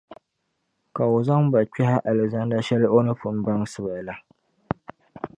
[0.95, 4.13] Ka O zaŋ ba kpεhi Alizanda shεli O ni pun baŋsi ba la.